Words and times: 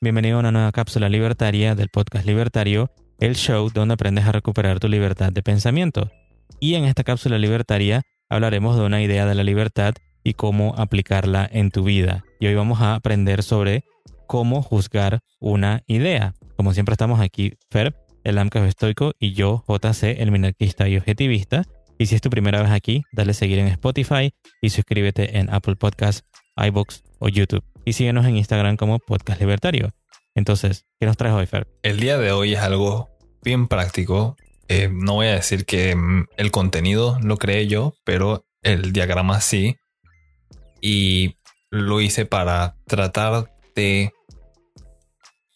Bienvenido 0.00 0.36
a 0.36 0.40
una 0.40 0.52
nueva 0.52 0.72
cápsula 0.72 1.08
libertaria 1.08 1.74
del 1.74 1.88
podcast 1.88 2.26
Libertario, 2.26 2.90
el 3.18 3.34
show 3.34 3.70
donde 3.72 3.94
aprendes 3.94 4.26
a 4.26 4.32
recuperar 4.32 4.78
tu 4.78 4.88
libertad 4.88 5.32
de 5.32 5.42
pensamiento. 5.42 6.10
Y 6.60 6.74
en 6.74 6.84
esta 6.84 7.02
cápsula 7.04 7.38
libertaria 7.38 8.02
hablaremos 8.28 8.76
de 8.76 8.84
una 8.84 9.02
idea 9.02 9.26
de 9.26 9.34
la 9.34 9.42
libertad 9.42 9.94
y 10.22 10.34
cómo 10.34 10.74
aplicarla 10.76 11.48
en 11.50 11.70
tu 11.70 11.82
vida. 11.84 12.24
Y 12.40 12.46
hoy 12.46 12.54
vamos 12.54 12.80
a 12.80 12.94
aprender 12.94 13.42
sobre 13.42 13.84
cómo 14.26 14.62
juzgar 14.62 15.20
una 15.40 15.82
idea. 15.86 16.34
Como 16.56 16.72
siempre 16.72 16.92
estamos 16.92 17.20
aquí, 17.20 17.54
Fer, 17.70 17.94
el 18.24 18.38
AMCAF 18.38 18.64
estoico, 18.64 19.12
y 19.18 19.32
yo, 19.32 19.64
JC, 19.68 20.20
el 20.20 20.30
minarquista 20.30 20.88
y 20.88 20.96
objetivista. 20.96 21.62
Y 21.98 22.06
si 22.06 22.14
es 22.14 22.20
tu 22.20 22.30
primera 22.30 22.60
vez 22.60 22.70
aquí, 22.70 23.02
dale 23.12 23.34
seguir 23.34 23.58
en 23.58 23.68
Spotify 23.68 24.32
y 24.60 24.70
suscríbete 24.70 25.38
en 25.38 25.48
Apple 25.52 25.76
Podcasts, 25.76 26.24
iBooks 26.56 27.05
o 27.18 27.28
YouTube 27.28 27.64
y 27.84 27.92
síguenos 27.92 28.26
en 28.26 28.36
Instagram 28.36 28.76
como 28.76 28.98
Podcast 28.98 29.40
Libertario. 29.40 29.94
Entonces, 30.34 30.84
¿qué 31.00 31.06
nos 31.06 31.16
traes 31.16 31.34
hoy, 31.34 31.46
Fer? 31.46 31.66
El 31.82 32.00
día 32.00 32.18
de 32.18 32.32
hoy 32.32 32.54
es 32.54 32.60
algo 32.60 33.08
bien 33.42 33.68
práctico. 33.68 34.36
Eh, 34.68 34.90
no 34.92 35.14
voy 35.14 35.28
a 35.28 35.34
decir 35.34 35.64
que 35.64 35.94
mm, 35.94 36.26
el 36.36 36.50
contenido 36.50 37.18
lo 37.22 37.38
creé 37.38 37.68
yo, 37.68 37.94
pero 38.04 38.44
el 38.62 38.92
diagrama 38.92 39.40
sí. 39.40 39.76
Y 40.80 41.36
lo 41.70 42.00
hice 42.00 42.26
para 42.26 42.76
tratar 42.86 43.52
de 43.74 44.12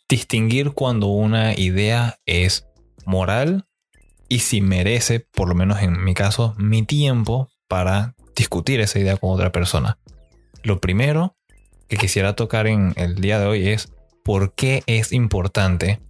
distinguir 0.08 0.72
cuando 0.72 1.08
una 1.08 1.54
idea 1.54 2.18
es 2.24 2.66
moral 3.06 3.66
y 4.28 4.40
si 4.40 4.60
merece, 4.60 5.20
por 5.20 5.48
lo 5.48 5.54
menos 5.54 5.82
en 5.82 6.02
mi 6.04 6.14
caso, 6.14 6.54
mi 6.58 6.84
tiempo 6.84 7.48
para 7.68 8.14
discutir 8.36 8.80
esa 8.80 8.98
idea 8.98 9.16
con 9.16 9.30
otra 9.30 9.52
persona. 9.52 9.98
Lo 10.62 10.80
primero 10.80 11.36
que 11.90 11.96
quisiera 11.96 12.36
tocar 12.36 12.68
en 12.68 12.94
el 12.96 13.16
día 13.16 13.40
de 13.40 13.46
hoy 13.46 13.68
es 13.68 13.92
por 14.24 14.54
qué 14.54 14.84
es 14.86 15.12
importante 15.12 16.00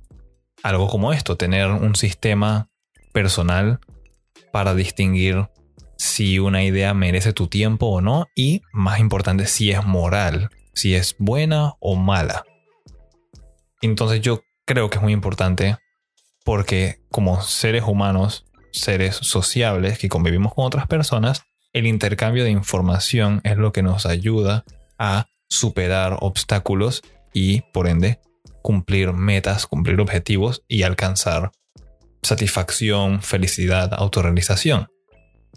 algo 0.63 0.89
como 0.89 1.15
esto, 1.15 1.39
tener 1.39 1.69
un 1.69 1.97
sistema 1.97 2.69
personal 3.15 3.81
para 4.53 4.75
distinguir 4.75 5.49
si 5.97 6.39
una 6.39 6.63
idea 6.63 6.93
merece 6.93 7.33
tu 7.33 7.47
tiempo 7.47 7.87
o 7.87 8.03
no 8.03 8.27
y 8.37 8.61
más 8.75 9.01
importante 9.01 9.47
si 9.47 9.71
es 9.71 9.83
moral, 9.83 10.51
si 10.75 10.95
es 10.95 11.17
buena 11.19 11.73
o 11.81 11.97
mala. 11.97 12.45
Entonces 13.81 14.21
yo 14.21 14.43
creo 14.67 14.91
que 14.91 14.99
es 14.99 15.03
muy 15.03 15.15
importante 15.15 15.79
porque 16.45 17.01
como 17.11 17.41
seres 17.41 17.85
humanos, 17.87 18.45
seres 18.71 19.17
sociables 19.17 19.99
que 19.99 20.11
convivimos 20.11 20.53
con 20.53 20.67
otras 20.67 20.87
personas, 20.87 21.45
el 21.73 21.87
intercambio 21.87 22.45
de 22.45 22.51
información 22.51 23.41
es 23.45 23.57
lo 23.57 23.73
que 23.73 23.83
nos 23.83 24.05
ayuda 24.05 24.65
a 24.99 25.31
superar 25.51 26.17
obstáculos 26.21 27.03
y, 27.35 27.63
por 27.73 27.89
ende, 27.89 28.21
cumplir 28.63 29.13
metas, 29.13 29.67
cumplir 29.67 30.01
objetivos 30.01 30.65
y 30.69 30.83
alcanzar 30.83 31.51
satisfacción, 32.23 33.23
felicidad, 33.23 33.93
autorrealización. 33.95 34.89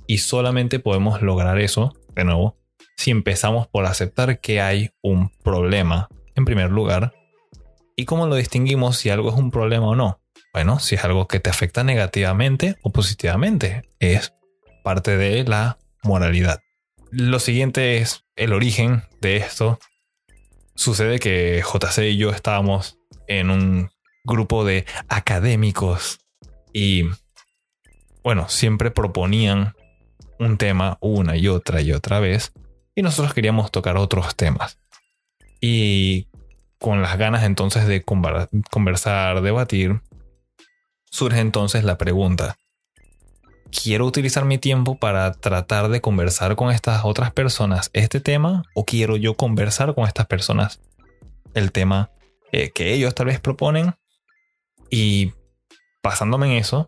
Y 0.08 0.18
solamente 0.18 0.80
podemos 0.80 1.22
lograr 1.22 1.60
eso, 1.60 1.94
de 2.16 2.26
nuevo, 2.26 2.58
si 2.98 3.12
empezamos 3.12 3.68
por 3.68 3.86
aceptar 3.86 4.40
que 4.40 4.62
hay 4.62 4.92
un 5.02 5.30
problema, 5.44 6.10
en 6.36 6.46
primer 6.46 6.72
lugar. 6.72 7.14
¿Y 7.96 8.06
cómo 8.06 8.28
lo 8.28 8.36
distinguimos 8.36 8.98
si 8.98 9.10
algo 9.10 9.30
es 9.30 9.36
un 9.36 9.52
problema 9.52 9.88
o 9.88 9.96
no? 9.96 10.22
Bueno, 10.54 10.80
si 10.80 10.96
es 10.96 11.04
algo 11.04 11.28
que 11.28 11.40
te 11.40 11.50
afecta 11.50 11.84
negativamente 11.84 12.78
o 12.82 12.92
positivamente, 12.92 13.90
es 14.00 14.34
parte 14.84 15.18
de 15.18 15.44
la 15.44 15.78
moralidad. 16.04 16.63
Lo 17.16 17.40
siguiente 17.40 17.98
es 17.98 18.26
el 18.36 18.54
origen 18.54 19.04
de 19.22 19.38
esto. 19.38 19.78
Sucede 20.74 21.20
que 21.20 21.62
JC 21.62 22.10
y 22.10 22.18
yo 22.18 22.32
estábamos 22.32 22.98
en 23.28 23.52
un 23.52 23.92
grupo 24.24 24.66
de 24.66 24.88
académicos 25.10 26.18
y, 26.74 27.04
bueno, 28.24 28.50
siempre 28.50 28.90
proponían 28.90 29.76
un 30.40 30.58
tema 30.58 30.98
una 31.02 31.38
y 31.38 31.50
otra 31.50 31.82
y 31.82 31.92
otra 31.92 32.20
vez 32.20 32.52
y 32.96 33.04
nosotros 33.04 33.36
queríamos 33.36 33.70
tocar 33.70 33.96
otros 33.96 34.36
temas. 34.36 34.80
Y 35.62 36.30
con 36.80 37.04
las 37.04 37.20
ganas 37.20 37.44
entonces 37.44 37.86
de 37.86 38.04
conversar, 38.04 39.42
debatir, 39.44 40.02
surge 41.12 41.42
entonces 41.42 41.84
la 41.84 42.00
pregunta, 42.00 42.58
quiero 43.74 44.06
utilizar 44.06 44.46
mi 44.46 44.58
tiempo 44.58 44.98
para 44.98 45.32
tratar 45.34 45.90
de 45.90 46.02
conversar 46.02 46.56
con 46.56 46.72
estas 46.72 47.04
otras 47.04 47.32
personas 47.32 47.90
este 47.94 48.20
tema 48.20 48.64
o 48.76 48.86
quiero 48.86 49.18
yo 49.18 49.36
conversar 49.36 49.96
con 49.96 50.06
estas 50.08 50.28
personas 50.28 50.80
el 51.54 51.72
tema 51.72 52.12
eh, 52.52 52.72
que 52.72 52.94
ellos 52.94 53.16
tal 53.16 53.28
vez 53.28 53.40
proponen. 53.40 53.96
Y 54.90 55.34
basándome 56.04 56.48
en 56.48 56.54
eso 56.54 56.88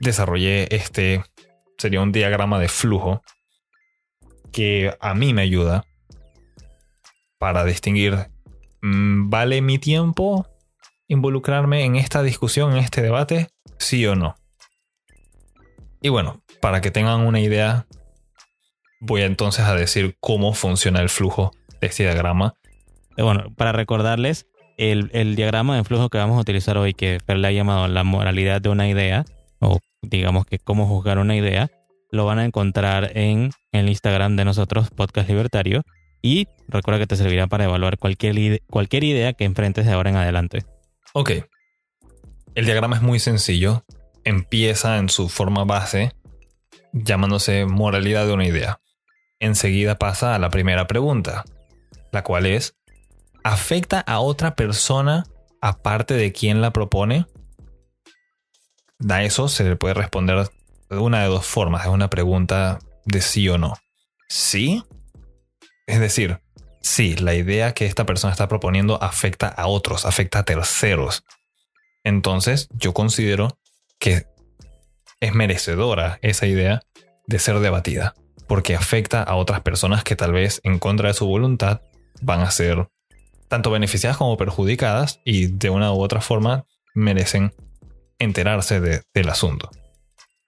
desarrollé 0.00 0.74
este 0.74 1.22
sería 1.78 2.00
un 2.00 2.10
diagrama 2.10 2.58
de 2.58 2.68
flujo 2.68 3.22
que 4.50 4.96
a 5.00 5.14
mí 5.14 5.32
me 5.32 5.42
ayuda 5.42 5.84
para 7.38 7.64
distinguir 7.64 8.30
mm, 8.80 9.30
vale 9.30 9.62
mi 9.62 9.78
tiempo 9.78 10.46
involucrarme 11.06 11.84
en 11.84 11.96
esta 11.96 12.22
discusión 12.22 12.72
en 12.72 12.78
este 12.78 13.00
debate 13.00 13.48
sí 13.78 14.04
o 14.06 14.16
no 14.16 14.34
y 16.02 16.08
bueno, 16.08 16.42
para 16.60 16.80
que 16.80 16.90
tengan 16.90 17.20
una 17.20 17.40
idea, 17.40 17.86
voy 19.00 19.22
entonces 19.22 19.64
a 19.64 19.74
decir 19.74 20.16
cómo 20.20 20.52
funciona 20.52 21.00
el 21.00 21.08
flujo 21.08 21.52
de 21.80 21.86
este 21.86 22.02
diagrama. 22.02 22.54
Eh, 23.16 23.22
bueno, 23.22 23.52
para 23.56 23.72
recordarles, 23.72 24.46
el, 24.76 25.36
diagrama 25.36 25.76
de 25.76 25.84
flujo 25.84 26.08
que 26.08 26.18
vamos 26.18 26.36
a 26.36 26.40
utilizar 26.40 26.76
hoy, 26.76 26.92
que 26.92 27.18
Fer 27.24 27.44
ha 27.44 27.52
llamado 27.52 27.86
la 27.86 28.02
moralidad 28.02 28.60
de 28.60 28.68
una 28.68 28.88
idea, 28.88 29.24
o 29.60 29.78
digamos 30.02 30.44
que 30.44 30.58
cómo 30.58 30.88
juzgar 30.88 31.18
una 31.18 31.36
idea, 31.36 31.70
lo 32.10 32.24
van 32.26 32.40
a 32.40 32.44
encontrar 32.44 33.16
en 33.16 33.50
el 33.70 33.88
Instagram 33.88 34.34
de 34.36 34.44
nosotros, 34.44 34.90
Podcast 34.90 35.28
Libertario. 35.28 35.82
Y 36.20 36.46
recuerda 36.68 37.00
que 37.00 37.06
te 37.06 37.16
servirá 37.16 37.46
para 37.46 37.64
evaluar 37.64 37.98
cualquier, 37.98 38.62
cualquier 38.68 39.04
idea 39.04 39.32
que 39.32 39.44
enfrentes 39.44 39.86
de 39.86 39.92
ahora 39.92 40.10
en 40.10 40.16
adelante. 40.16 40.64
Ok. 41.14 41.30
El 42.54 42.64
diagrama 42.64 42.96
es 42.96 43.02
muy 43.02 43.18
sencillo 43.18 43.84
empieza 44.24 44.98
en 44.98 45.08
su 45.08 45.28
forma 45.28 45.64
base 45.64 46.12
llamándose 46.92 47.64
moralidad 47.64 48.26
de 48.26 48.32
una 48.32 48.46
idea. 48.46 48.80
Enseguida 49.40 49.98
pasa 49.98 50.34
a 50.34 50.38
la 50.38 50.50
primera 50.50 50.86
pregunta, 50.86 51.44
la 52.12 52.22
cual 52.22 52.46
es, 52.46 52.76
¿afecta 53.42 54.00
a 54.00 54.20
otra 54.20 54.54
persona 54.54 55.24
aparte 55.60 56.14
de 56.14 56.32
quien 56.32 56.60
la 56.60 56.72
propone? 56.72 57.26
A 59.08 59.24
eso 59.24 59.48
se 59.48 59.64
le 59.64 59.76
puede 59.76 59.94
responder 59.94 60.48
de 60.88 60.98
una 60.98 61.22
de 61.22 61.28
dos 61.28 61.46
formas, 61.46 61.86
es 61.86 61.90
una 61.90 62.10
pregunta 62.10 62.78
de 63.04 63.20
sí 63.20 63.48
o 63.48 63.58
no. 63.58 63.74
¿Sí? 64.28 64.84
Es 65.86 65.98
decir, 65.98 66.40
sí, 66.82 67.16
la 67.16 67.34
idea 67.34 67.74
que 67.74 67.86
esta 67.86 68.06
persona 68.06 68.32
está 68.32 68.46
proponiendo 68.46 69.02
afecta 69.02 69.48
a 69.48 69.66
otros, 69.66 70.06
afecta 70.06 70.40
a 70.40 70.44
terceros. 70.44 71.24
Entonces, 72.04 72.68
yo 72.72 72.94
considero 72.94 73.58
que 74.02 74.26
es 75.20 75.32
merecedora 75.32 76.18
esa 76.22 76.48
idea 76.48 76.82
de 77.28 77.38
ser 77.38 77.60
debatida, 77.60 78.14
porque 78.48 78.74
afecta 78.74 79.22
a 79.22 79.36
otras 79.36 79.60
personas 79.60 80.02
que 80.02 80.16
tal 80.16 80.32
vez 80.32 80.60
en 80.64 80.80
contra 80.80 81.06
de 81.06 81.14
su 81.14 81.24
voluntad 81.24 81.82
van 82.20 82.40
a 82.40 82.50
ser 82.50 82.88
tanto 83.46 83.70
beneficiadas 83.70 84.16
como 84.16 84.36
perjudicadas 84.36 85.20
y 85.24 85.46
de 85.46 85.70
una 85.70 85.92
u 85.92 86.00
otra 86.00 86.20
forma 86.20 86.64
merecen 86.96 87.54
enterarse 88.18 88.80
del 88.80 89.28
asunto. 89.28 89.70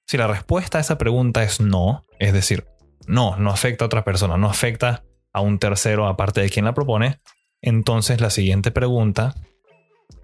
Si 0.05 0.17
la 0.17 0.27
respuesta 0.27 0.79
a 0.79 0.81
esa 0.81 0.99
pregunta 0.99 1.45
es 1.45 1.61
no, 1.61 2.03
es 2.19 2.33
decir, 2.33 2.67
no, 3.07 3.37
no 3.37 3.51
afecta 3.51 3.85
a 3.85 3.87
otra 3.87 4.05
persona, 4.05 4.37
no 4.37 4.51
afecta 4.51 5.05
a 5.33 5.43
un 5.43 5.61
tercero 5.61 6.09
aparte 6.09 6.41
de 6.41 6.51
quien 6.51 6.65
la 6.65 6.75
propone, 6.75 7.21
entonces 7.63 8.21
la 8.21 8.31
siguiente 8.31 8.73
pregunta, 8.73 9.33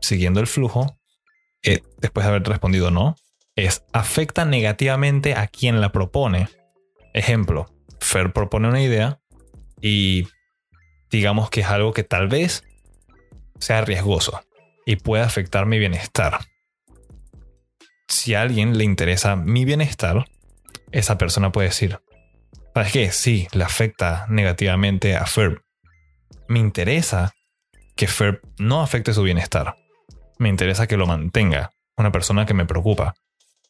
siguiendo 0.00 0.40
el 0.40 0.48
flujo, 0.48 0.99
eh, 1.62 1.82
después 1.98 2.24
de 2.24 2.30
haber 2.30 2.42
respondido 2.44 2.90
no, 2.90 3.16
es 3.56 3.84
afecta 3.92 4.44
negativamente 4.44 5.34
a 5.34 5.46
quien 5.46 5.80
la 5.80 5.92
propone. 5.92 6.48
Ejemplo, 7.12 7.66
Fer 8.00 8.32
propone 8.32 8.68
una 8.68 8.82
idea 8.82 9.20
y 9.80 10.28
digamos 11.10 11.50
que 11.50 11.60
es 11.60 11.66
algo 11.66 11.92
que 11.92 12.04
tal 12.04 12.28
vez 12.28 12.64
sea 13.58 13.82
riesgoso 13.82 14.40
y 14.86 14.96
pueda 14.96 15.24
afectar 15.24 15.66
mi 15.66 15.78
bienestar. 15.78 16.40
Si 18.08 18.34
a 18.34 18.42
alguien 18.42 18.78
le 18.78 18.84
interesa 18.84 19.36
mi 19.36 19.64
bienestar, 19.64 20.26
esa 20.92 21.18
persona 21.18 21.52
puede 21.52 21.68
decir, 21.68 22.00
¿sabes 22.74 22.92
qué? 22.92 23.12
Sí, 23.12 23.48
le 23.52 23.64
afecta 23.64 24.26
negativamente 24.28 25.14
a 25.16 25.26
Fer. 25.26 25.62
Me 26.48 26.58
interesa 26.58 27.32
que 27.94 28.08
Fer 28.08 28.40
no 28.58 28.82
afecte 28.82 29.12
su 29.12 29.22
bienestar 29.22 29.76
me 30.40 30.48
interesa 30.48 30.86
que 30.86 30.96
lo 30.96 31.06
mantenga, 31.06 31.70
una 31.96 32.10
persona 32.10 32.46
que 32.46 32.54
me 32.54 32.64
preocupa. 32.64 33.14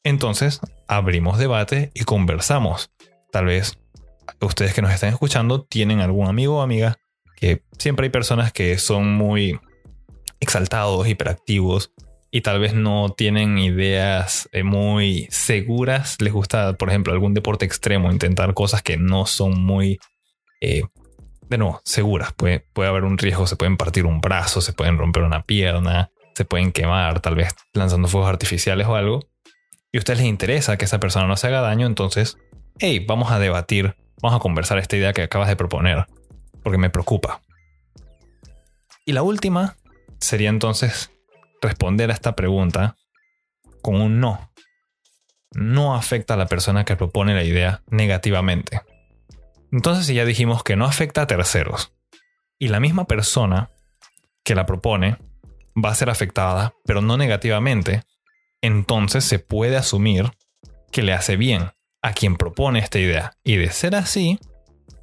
Entonces, 0.05 0.61
abrimos 0.87 1.37
debate 1.37 1.91
y 1.95 2.05
conversamos. 2.05 2.91
Tal 3.33 3.47
vez 3.47 3.79
ustedes 4.41 4.73
que 4.73 4.81
nos 4.81 4.93
están 4.93 5.11
escuchando 5.11 5.65
tienen 5.65 6.01
algún 6.01 6.29
amigo 6.29 6.59
o 6.59 6.63
amiga 6.63 6.97
que 7.37 7.65
siempre 7.77 8.05
hay 8.05 8.11
personas 8.11 8.53
que 8.53 8.79
son 8.79 9.13
muy 9.13 9.59
exaltados, 10.39 11.09
hiperactivos 11.09 11.93
y 12.31 12.43
tal 12.43 12.61
vez 12.61 12.73
no 12.73 13.15
tienen 13.17 13.59
ideas 13.59 14.49
eh, 14.53 14.63
muy 14.63 15.27
seguras. 15.31 16.21
Les 16.21 16.33
gusta, 16.33 16.75
por 16.75 16.89
ejemplo, 16.89 17.13
algún 17.13 17.35
deporte 17.35 17.65
extremo, 17.65 18.13
intentar 18.13 18.55
cosas 18.55 18.83
que 18.83 18.97
no 18.97 19.27
son 19.27 19.61
muy, 19.61 19.99
eh, 20.61 20.85
de 21.49 21.75
seguras. 21.85 22.33
Puede, 22.33 22.61
puede 22.73 22.89
haber 22.89 23.03
un 23.03 23.19
riesgo, 23.19 23.49
se 23.49 23.57
pueden 23.57 23.77
partir 23.77 24.07
un 24.07 24.21
brazo, 24.21 24.61
se 24.61 24.73
pueden 24.73 24.99
romper 24.99 25.25
una 25.25 25.43
pierna, 25.43 26.13
se 26.41 26.47
pueden 26.47 26.73
quemar, 26.73 27.21
tal 27.21 27.35
vez 27.35 27.55
lanzando 27.75 28.09
fuegos 28.09 28.31
artificiales 28.31 28.87
o 28.87 28.95
algo. 28.97 29.21
Y 29.93 29.99
a 29.99 30.01
ustedes 30.01 30.21
les 30.21 30.29
interesa 30.29 30.79
que 30.79 30.87
esa 30.87 30.99
persona 30.99 31.27
no 31.27 31.37
se 31.37 31.49
haga 31.49 31.61
daño, 31.61 31.87
entonces, 31.87 32.39
hey, 32.79 33.05
vamos 33.07 33.31
a 33.31 33.39
debatir, 33.39 33.95
vamos 34.23 34.39
a 34.39 34.41
conversar 34.41 34.79
esta 34.79 34.97
idea 34.97 35.13
que 35.13 35.23
acabas 35.23 35.49
de 35.49 35.57
proponer, 35.57 36.07
porque 36.63 36.79
me 36.79 36.89
preocupa. 36.89 37.43
Y 39.05 39.13
la 39.13 39.23
última 39.23 39.77
sería 40.19 40.49
entonces 40.49 41.11
responder 41.61 42.11
a 42.11 42.15
esta 42.15 42.35
pregunta 42.35 42.97
con 43.83 44.01
un 44.01 44.19
no. 44.19 44.51
No 45.53 45.95
afecta 45.95 46.35
a 46.35 46.37
la 46.39 46.47
persona 46.47 46.87
que 46.87 46.97
propone 46.97 47.35
la 47.35 47.45
idea 47.45 47.83
negativamente. 47.91 48.81
Entonces, 49.71 50.07
si 50.07 50.15
ya 50.15 50.25
dijimos 50.25 50.63
que 50.63 50.77
no 50.77 50.87
afecta 50.87 51.21
a 51.21 51.27
terceros, 51.27 51.93
y 52.59 52.69
la 52.69 52.81
misma 52.81 53.05
persona 53.05 53.73
que 54.43 54.55
la 54.55 54.65
propone 54.65 55.19
va 55.77 55.91
a 55.91 55.95
ser 55.95 56.11
afectada, 56.11 56.75
pero 56.85 57.01
no 57.01 57.17
negativamente, 57.17 58.03
entonces 58.61 59.25
se 59.25 59.39
puede 59.39 59.77
asumir 59.77 60.31
que 60.91 61.03
le 61.03 61.13
hace 61.13 61.37
bien 61.37 61.71
a 62.03 62.13
quien 62.13 62.37
propone 62.37 62.81
esta 62.81 62.99
idea. 62.99 63.33
Y 63.45 63.57
de 63.57 63.71
ser 63.71 63.95
así, 63.95 64.39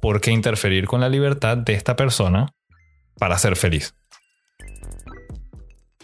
¿por 0.00 0.20
qué 0.20 0.30
interferir 0.30 0.86
con 0.86 1.00
la 1.00 1.08
libertad 1.08 1.56
de 1.56 1.74
esta 1.74 1.96
persona 1.96 2.54
para 3.18 3.38
ser 3.38 3.56
feliz? 3.56 3.94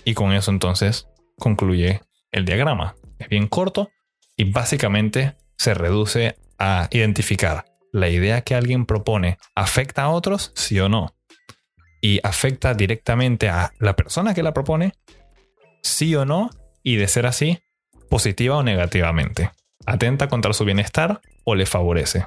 Y 0.05 0.15
con 0.15 0.33
eso 0.33 0.51
entonces 0.51 1.09
concluye 1.39 2.01
el 2.33 2.45
diagrama. 2.45 2.95
Es 3.19 3.29
bien 3.29 3.47
corto 3.47 3.91
y 4.37 4.45
básicamente 4.45 5.37
se 5.57 5.75
reduce 5.75 6.37
a 6.59 6.89
identificar 6.91 7.65
la 7.93 8.09
idea 8.09 8.43
que 8.43 8.55
alguien 8.55 8.87
propone 8.87 9.39
afecta 9.55 10.03
a 10.03 10.09
otros, 10.11 10.53
sí 10.55 10.79
o 10.81 10.89
no. 10.89 11.15
Y 12.05 12.21
afecta 12.23 12.75
directamente 12.75 13.49
a 13.49 13.73
la 13.79 13.97
persona 13.97 14.35
que 14.35 14.43
la 14.43 14.53
propone, 14.53 14.93
sí 15.83 16.15
o 16.15 16.27
no. 16.27 16.51
Y 16.83 16.97
de 16.97 17.09
ser 17.09 17.25
así, 17.25 17.61
positiva 18.11 18.59
o 18.59 18.63
negativamente. 18.63 19.53
Atenta 19.87 20.29
contra 20.29 20.53
su 20.53 20.67
bienestar 20.67 21.23
o 21.45 21.55
le 21.55 21.65
favorece. 21.65 22.27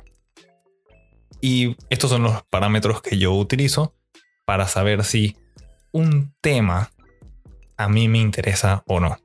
Y 1.41 1.75
estos 1.91 2.09
son 2.09 2.23
los 2.23 2.41
parámetros 2.49 3.03
que 3.03 3.19
yo 3.19 3.33
utilizo 3.33 3.93
para 4.47 4.67
saber 4.67 5.03
si 5.03 5.37
un 5.91 6.33
tema 6.41 6.89
a 7.77 7.87
mí 7.87 8.07
me 8.07 8.17
interesa 8.17 8.83
o 8.87 8.99
no. 8.99 9.19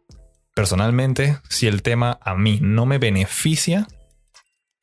Personalmente, 0.54 1.38
si 1.48 1.66
el 1.66 1.80
tema 1.80 2.18
a 2.20 2.34
mí 2.34 2.58
no 2.60 2.84
me 2.84 2.98
beneficia 2.98 3.86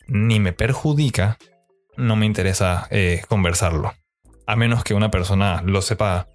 ni 0.08 0.40
me 0.40 0.52
perjudica, 0.52 1.38
no 1.96 2.16
me 2.16 2.26
interesa 2.26 2.88
eh, 2.90 3.22
conversarlo. 3.28 3.94
A 4.50 4.56
menos 4.56 4.84
que 4.84 4.96
una 4.96 5.12
persona 5.12 5.62
lo 5.64 5.80
sepa 5.84 6.28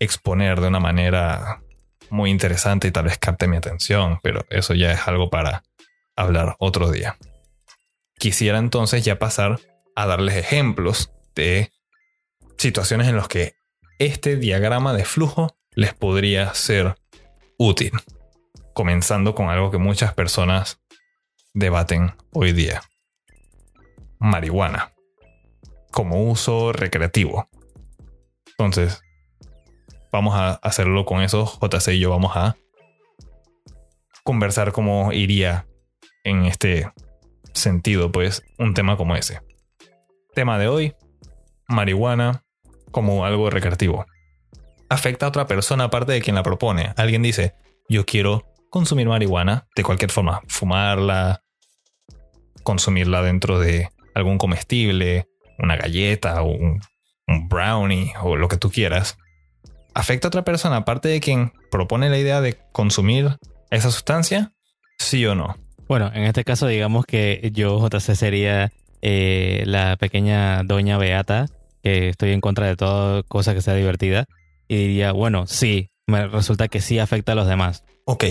exponer 0.00 0.60
de 0.60 0.66
una 0.66 0.80
manera 0.80 1.62
muy 2.10 2.30
interesante 2.30 2.88
y 2.88 2.90
tal 2.90 3.04
vez 3.04 3.16
capte 3.16 3.46
mi 3.46 3.56
atención, 3.56 4.18
pero 4.24 4.44
eso 4.50 4.74
ya 4.74 4.90
es 4.90 5.06
algo 5.06 5.30
para 5.30 5.62
hablar 6.16 6.56
otro 6.58 6.90
día. 6.90 7.16
Quisiera 8.18 8.58
entonces 8.58 9.04
ya 9.04 9.20
pasar 9.20 9.60
a 9.94 10.04
darles 10.04 10.34
ejemplos 10.34 11.12
de 11.36 11.70
situaciones 12.58 13.06
en 13.06 13.14
las 13.14 13.28
que 13.28 13.54
este 14.00 14.34
diagrama 14.34 14.92
de 14.92 15.04
flujo 15.04 15.56
les 15.76 15.94
podría 15.94 16.52
ser 16.54 16.96
útil. 17.56 17.92
Comenzando 18.72 19.36
con 19.36 19.48
algo 19.48 19.70
que 19.70 19.78
muchas 19.78 20.12
personas 20.12 20.80
debaten 21.52 22.16
hoy 22.32 22.52
día. 22.52 22.82
Marihuana. 24.18 24.93
Como 25.94 26.24
uso 26.24 26.72
recreativo. 26.72 27.48
Entonces, 28.58 29.02
vamos 30.12 30.34
a 30.34 30.54
hacerlo 30.54 31.04
con 31.04 31.22
eso. 31.22 31.46
JC 31.60 31.94
y 31.94 32.00
yo 32.00 32.10
vamos 32.10 32.36
a 32.36 32.56
conversar 34.24 34.72
cómo 34.72 35.12
iría 35.12 35.66
en 36.24 36.44
este 36.44 36.90
sentido, 37.54 38.12
pues, 38.12 38.42
un 38.58 38.74
tema 38.74 38.96
como 38.96 39.16
ese. 39.16 39.40
Tema 40.34 40.58
de 40.58 40.68
hoy, 40.68 40.94
marihuana 41.68 42.44
como 42.90 43.24
algo 43.24 43.48
recreativo 43.50 44.04
afecta 44.88 45.26
a 45.26 45.28
otra 45.28 45.46
persona 45.46 45.84
aparte 45.84 46.12
de 46.12 46.22
quien 46.22 46.36
la 46.36 46.42
propone. 46.42 46.92
Alguien 46.96 47.22
dice, 47.22 47.54
yo 47.88 48.04
quiero 48.06 48.46
consumir 48.70 49.08
marihuana 49.08 49.66
de 49.76 49.82
cualquier 49.82 50.10
forma, 50.10 50.42
fumarla, 50.48 51.42
consumirla 52.62 53.22
dentro 53.22 53.58
de 53.58 53.90
algún 54.14 54.38
comestible, 54.38 55.28
una 55.58 55.76
galleta 55.76 56.42
o 56.42 56.50
un, 56.50 56.80
brownie 57.48 58.12
o 58.22 58.36
lo 58.36 58.48
que 58.48 58.56
tú 58.56 58.70
quieras. 58.70 59.16
¿Afecta 59.94 60.26
a 60.26 60.30
otra 60.30 60.44
persona 60.44 60.76
aparte 60.76 61.08
de 61.08 61.20
quien 61.20 61.52
propone 61.70 62.10
la 62.10 62.18
idea 62.18 62.40
de 62.40 62.58
consumir 62.72 63.38
esa 63.70 63.90
sustancia? 63.90 64.52
¿Sí 64.98 65.24
o 65.24 65.34
no? 65.34 65.56
Bueno, 65.88 66.10
en 66.14 66.24
este 66.24 66.44
caso 66.44 66.66
digamos 66.66 67.06
que 67.06 67.50
yo, 67.54 67.78
JC, 67.78 68.14
sería 68.14 68.72
eh, 69.02 69.62
la 69.66 69.96
pequeña 69.96 70.62
doña 70.64 70.98
Beata, 70.98 71.46
que 71.82 72.08
estoy 72.08 72.32
en 72.32 72.40
contra 72.40 72.66
de 72.66 72.76
toda 72.76 73.22
cosa 73.22 73.54
que 73.54 73.62
sea 73.62 73.74
divertida 73.74 74.26
y 74.68 74.76
diría, 74.76 75.12
bueno, 75.12 75.46
sí, 75.46 75.90
me 76.06 76.26
resulta 76.26 76.68
que 76.68 76.80
sí 76.80 76.98
afecta 76.98 77.32
a 77.32 77.34
los 77.34 77.46
demás. 77.46 77.84
Ok, 78.04 78.24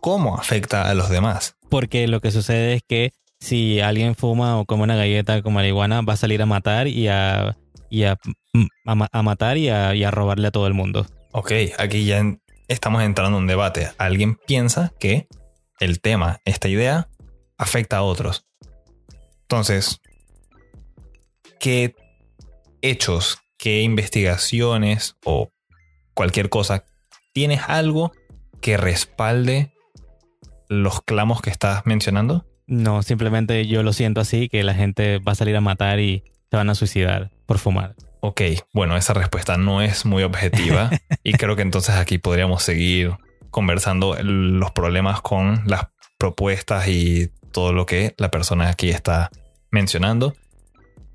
¿cómo 0.00 0.36
afecta 0.36 0.88
a 0.88 0.94
los 0.94 1.10
demás? 1.10 1.56
Porque 1.68 2.06
lo 2.06 2.20
que 2.20 2.30
sucede 2.30 2.74
es 2.74 2.82
que 2.86 3.12
si 3.42 3.80
alguien 3.80 4.14
fuma 4.14 4.56
o 4.56 4.66
come 4.66 4.84
una 4.84 4.94
galleta 4.94 5.42
con 5.42 5.52
marihuana, 5.52 6.00
va 6.02 6.12
a 6.12 6.16
salir 6.16 6.40
a 6.42 6.46
matar 6.46 6.86
y 6.86 7.08
a, 7.08 7.58
y 7.90 8.04
a, 8.04 8.16
a, 8.86 9.22
matar 9.22 9.58
y 9.58 9.68
a, 9.68 9.96
y 9.96 10.04
a, 10.04 10.12
robarle 10.12 10.46
a 10.46 10.50
todo 10.52 10.68
el 10.68 10.74
mundo. 10.74 11.06
Ok, 11.32 11.50
aquí 11.76 12.04
ya 12.04 12.22
estamos 12.68 13.02
entrando 13.02 13.38
en 13.38 13.42
un 13.42 13.48
debate. 13.48 13.90
Alguien 13.98 14.36
piensa 14.36 14.92
que 15.00 15.26
el 15.80 16.00
tema, 16.00 16.40
esta 16.44 16.68
idea, 16.68 17.08
afecta 17.58 17.96
a 17.96 18.02
otros. 18.02 18.46
Entonces, 19.40 20.00
¿qué 21.58 21.96
hechos, 22.80 23.38
qué 23.58 23.82
investigaciones 23.82 25.16
o 25.24 25.50
cualquier 26.14 26.48
cosa, 26.48 26.84
¿tienes 27.32 27.62
algo 27.66 28.12
que 28.60 28.76
respalde 28.76 29.72
los 30.68 31.02
clamos 31.02 31.42
que 31.42 31.50
estás 31.50 31.86
mencionando? 31.86 32.46
No, 32.66 33.02
simplemente 33.02 33.66
yo 33.66 33.82
lo 33.82 33.92
siento 33.92 34.20
así, 34.20 34.48
que 34.48 34.62
la 34.62 34.74
gente 34.74 35.18
va 35.18 35.32
a 35.32 35.34
salir 35.34 35.56
a 35.56 35.60
matar 35.60 36.00
y 36.00 36.24
se 36.50 36.56
van 36.56 36.70
a 36.70 36.74
suicidar 36.74 37.30
por 37.46 37.58
fumar. 37.58 37.94
Ok, 38.20 38.42
bueno, 38.72 38.96
esa 38.96 39.14
respuesta 39.14 39.56
no 39.56 39.82
es 39.82 40.06
muy 40.06 40.22
objetiva 40.22 40.90
y 41.24 41.32
creo 41.32 41.56
que 41.56 41.62
entonces 41.62 41.96
aquí 41.96 42.18
podríamos 42.18 42.62
seguir 42.62 43.12
conversando 43.50 44.16
los 44.22 44.70
problemas 44.70 45.20
con 45.20 45.62
las 45.66 45.88
propuestas 46.18 46.88
y 46.88 47.30
todo 47.50 47.72
lo 47.72 47.84
que 47.84 48.14
la 48.18 48.30
persona 48.30 48.68
aquí 48.68 48.90
está 48.90 49.30
mencionando. 49.70 50.34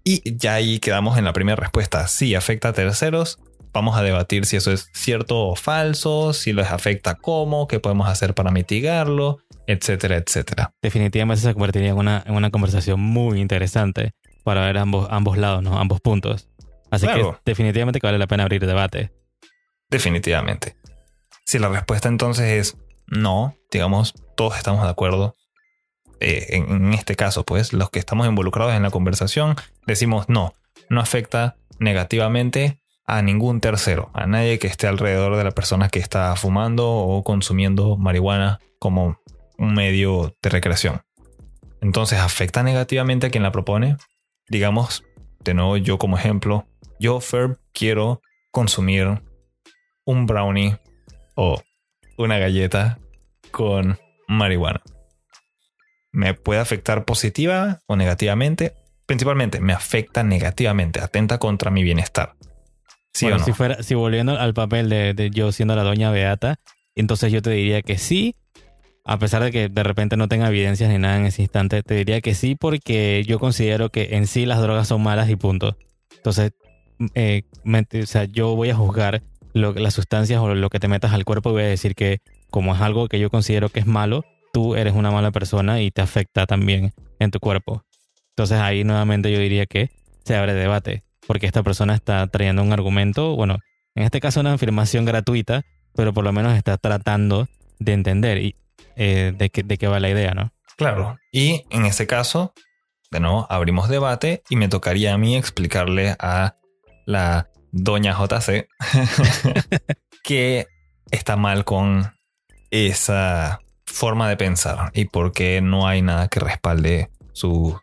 Y 0.03 0.37
ya 0.37 0.55
ahí 0.55 0.79
quedamos 0.79 1.17
en 1.17 1.25
la 1.25 1.33
primera 1.33 1.55
respuesta. 1.55 2.07
Sí, 2.07 2.35
afecta 2.35 2.69
a 2.69 2.73
terceros 2.73 3.39
vamos 3.73 3.97
a 3.97 4.03
debatir 4.03 4.45
si 4.45 4.55
eso 4.55 4.71
es 4.71 4.89
cierto 4.93 5.47
o 5.47 5.55
falso, 5.55 6.33
si 6.33 6.53
les 6.53 6.67
afecta 6.71 7.15
cómo, 7.15 7.67
qué 7.67 7.79
podemos 7.79 8.07
hacer 8.07 8.33
para 8.33 8.51
mitigarlo, 8.51 9.39
etcétera, 9.67 10.17
etcétera. 10.17 10.73
Definitivamente 10.81 11.41
se 11.41 11.53
convertiría 11.53 11.89
en 11.89 11.97
una, 11.97 12.23
en 12.25 12.35
una 12.35 12.49
conversación 12.49 12.99
muy 12.99 13.39
interesante 13.39 14.13
para 14.43 14.65
ver 14.65 14.77
ambos, 14.77 15.07
ambos 15.11 15.37
lados, 15.37 15.63
¿no? 15.63 15.77
ambos 15.79 16.01
puntos. 16.01 16.49
Así 16.89 17.05
que 17.07 17.33
definitivamente 17.45 17.99
que 17.99 18.07
vale 18.07 18.17
la 18.17 18.27
pena 18.27 18.43
abrir 18.43 18.65
debate. 18.65 19.11
Definitivamente. 19.89 20.75
Si 21.45 21.59
la 21.59 21.69
respuesta 21.69 22.07
entonces 22.07 22.45
es 22.45 22.77
no, 23.07 23.55
digamos, 23.71 24.13
todos 24.35 24.57
estamos 24.57 24.83
de 24.83 24.89
acuerdo. 24.89 25.35
Eh, 26.19 26.47
en, 26.49 26.69
en 26.69 26.93
este 26.93 27.15
caso, 27.15 27.43
pues, 27.45 27.73
los 27.73 27.89
que 27.89 27.99
estamos 27.99 28.27
involucrados 28.27 28.73
en 28.73 28.83
la 28.83 28.89
conversación 28.89 29.55
decimos 29.85 30.27
no, 30.29 30.53
no 30.89 30.99
afecta 30.99 31.57
negativamente 31.79 32.81
a 33.07 33.21
ningún 33.21 33.61
tercero, 33.61 34.11
a 34.13 34.27
nadie 34.27 34.59
que 34.59 34.67
esté 34.67 34.85
alrededor 34.85 35.37
de 35.37 35.43
la 35.45 35.51
persona 35.51 35.87
que 35.87 35.99
está 35.99 36.35
fumando 36.35 36.89
o 36.91 37.23
consumiendo 37.23 37.95
marihuana 37.95 38.59
como 38.79 39.19
un 39.57 39.73
medio 39.73 40.35
de 40.41 40.49
recreación. 40.49 41.01
Entonces, 41.81 42.19
¿afecta 42.19 42.63
negativamente 42.63 43.27
a 43.27 43.29
quien 43.29 43.43
la 43.43 43.51
propone? 43.53 43.95
Digamos, 44.49 45.05
de 45.43 45.53
nuevo 45.53 45.77
yo 45.77 45.97
como 45.97 46.17
ejemplo, 46.17 46.67
yo, 46.99 47.21
Ferb, 47.21 47.57
quiero 47.73 48.21
consumir 48.51 49.21
un 50.05 50.25
brownie 50.25 50.77
o 51.35 51.61
una 52.17 52.39
galleta 52.39 52.99
con 53.51 53.97
marihuana. 54.27 54.81
¿Me 56.11 56.33
puede 56.33 56.59
afectar 56.59 57.05
positiva 57.05 57.79
o 57.87 57.95
negativamente? 57.95 58.73
Principalmente, 59.05 59.61
me 59.61 59.73
afecta 59.73 60.23
negativamente, 60.23 60.99
atenta 60.99 61.37
contra 61.37 61.71
mi 61.71 61.83
bienestar. 61.83 62.33
¿Sí 63.17 63.25
Bueno, 63.25 63.37
o 63.37 63.39
no? 63.39 63.45
si, 63.45 63.53
fuera, 63.53 63.81
si 63.81 63.95
volviendo 63.95 64.37
al 64.37 64.53
papel 64.53 64.89
de, 64.89 65.13
de 65.13 65.29
yo 65.31 65.51
siendo 65.51 65.75
la 65.75 65.83
doña 65.83 66.11
Beata, 66.11 66.59
entonces 66.95 67.31
yo 67.31 67.41
te 67.41 67.49
diría 67.49 67.81
que 67.81 67.97
sí, 67.97 68.35
a 69.05 69.17
pesar 69.17 69.43
de 69.43 69.51
que 69.51 69.69
de 69.69 69.83
repente 69.83 70.17
no 70.17 70.27
tenga 70.27 70.49
evidencias 70.49 70.89
ni 70.89 70.97
nada 70.99 71.17
en 71.17 71.25
ese 71.25 71.41
instante, 71.41 71.81
te 71.81 71.95
diría 71.95 72.21
que 72.21 72.35
sí 72.35 72.55
porque 72.55 73.23
yo 73.25 73.39
considero 73.39 73.89
que 73.89 74.15
en 74.17 74.27
sí 74.27 74.45
las 74.45 74.61
drogas 74.61 74.87
son 74.87 75.01
malas 75.01 75.29
y 75.29 75.35
punto. 75.35 75.77
Entonces, 76.15 76.51
eh, 77.15 77.43
o 77.65 78.05
sea, 78.05 78.25
yo 78.25 78.55
voy 78.55 78.69
a 78.69 78.75
juzgar 78.75 79.23
lo, 79.53 79.73
las 79.73 79.93
sustancias 79.93 80.39
o 80.41 80.53
lo 80.53 80.69
que 80.69 80.79
te 80.79 80.87
metas 80.87 81.13
al 81.13 81.25
cuerpo 81.25 81.49
y 81.49 81.53
voy 81.53 81.63
a 81.63 81.67
decir 81.67 81.95
que 81.95 82.19
como 82.49 82.75
es 82.75 82.81
algo 82.81 83.07
que 83.07 83.19
yo 83.19 83.29
considero 83.29 83.69
que 83.69 83.79
es 83.79 83.87
malo, 83.87 84.25
tú 84.53 84.75
eres 84.75 84.93
una 84.93 85.09
mala 85.09 85.31
persona 85.31 85.81
y 85.81 85.89
te 85.89 86.01
afecta 86.01 86.45
también 86.45 86.93
en 87.19 87.31
tu 87.31 87.39
cuerpo. 87.39 87.83
Entonces 88.31 88.59
ahí 88.59 88.83
nuevamente 88.83 89.31
yo 89.31 89.39
diría 89.39 89.65
que 89.65 89.89
se 90.23 90.35
abre 90.35 90.53
debate, 90.53 91.03
porque 91.27 91.45
esta 91.45 91.61
persona 91.61 91.93
está 91.93 92.25
trayendo 92.27 92.63
un 92.63 92.73
argumento, 92.73 93.35
bueno, 93.35 93.57
en 93.95 94.03
este 94.03 94.19
caso 94.19 94.39
una 94.39 94.53
afirmación 94.53 95.05
gratuita, 95.05 95.63
pero 95.95 96.13
por 96.13 96.23
lo 96.23 96.31
menos 96.31 96.55
está 96.55 96.77
tratando 96.77 97.47
de 97.79 97.93
entender 97.93 98.37
y, 98.39 98.55
eh, 98.95 99.33
de, 99.35 99.49
qué, 99.49 99.63
de 99.63 99.77
qué 99.77 99.87
va 99.87 99.99
la 99.99 100.09
idea, 100.09 100.33
¿no? 100.33 100.51
Claro. 100.77 101.17
Y 101.31 101.65
en 101.69 101.85
ese 101.85 102.07
caso, 102.07 102.53
de 103.11 103.19
nuevo, 103.19 103.47
abrimos 103.49 103.89
debate 103.89 104.43
y 104.49 104.55
me 104.55 104.69
tocaría 104.69 105.13
a 105.13 105.17
mí 105.17 105.35
explicarle 105.35 106.15
a 106.19 106.55
la 107.05 107.49
doña 107.71 108.13
JC 108.13 108.67
que 110.23 110.67
está 111.11 111.35
mal 111.35 111.65
con 111.65 112.13
esa 112.69 113.59
forma 113.85 114.29
de 114.29 114.37
pensar 114.37 114.91
y 114.93 115.05
por 115.05 115.31
qué 115.31 115.61
no 115.61 115.87
hay 115.87 116.01
nada 116.01 116.27
que 116.27 116.39
respalde 116.39 117.09
su, 117.33 117.79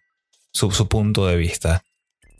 su, 0.52 0.70
su 0.70 0.88
punto 0.88 1.26
de 1.26 1.36
vista. 1.36 1.82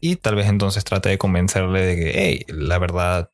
Y 0.05 0.17
tal 0.17 0.35
vez 0.35 0.49
entonces 0.49 0.85
trate 0.85 1.09
de 1.09 1.17
convencerle 1.17 1.81
de 1.81 1.97
que, 1.97 2.13
hey, 2.15 2.45
la 2.49 2.79
verdad, 2.79 3.31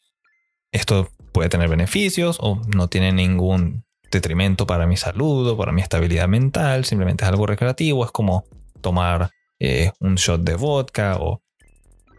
esto 0.70 1.10
puede 1.32 1.48
tener 1.48 1.68
beneficios 1.68 2.38
o 2.40 2.62
no 2.72 2.86
tiene 2.86 3.10
ningún 3.10 3.84
detrimento 4.12 4.68
para 4.68 4.86
mi 4.86 4.96
salud 4.96 5.48
o 5.48 5.56
para 5.56 5.72
mi 5.72 5.82
estabilidad 5.82 6.28
mental, 6.28 6.84
simplemente 6.84 7.24
es 7.24 7.28
algo 7.28 7.48
recreativo, 7.48 8.04
es 8.04 8.12
como 8.12 8.44
tomar 8.80 9.32
eh, 9.58 9.90
un 9.98 10.14
shot 10.14 10.42
de 10.42 10.54
vodka 10.54 11.16
o 11.18 11.42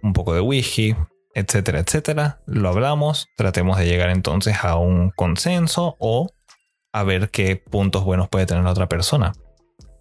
un 0.04 0.12
poco 0.12 0.34
de 0.34 0.42
whisky, 0.42 0.98
etcétera, 1.34 1.80
etcétera. 1.80 2.42
Lo 2.46 2.68
hablamos, 2.68 3.28
tratemos 3.38 3.78
de 3.78 3.86
llegar 3.86 4.10
entonces 4.10 4.58
a 4.64 4.76
un 4.76 5.12
consenso 5.12 5.96
o 5.98 6.30
a 6.92 7.04
ver 7.06 7.30
qué 7.30 7.56
puntos 7.56 8.04
buenos 8.04 8.28
puede 8.28 8.48
tener 8.48 8.66
la 8.66 8.72
otra 8.72 8.90
persona. 8.90 9.32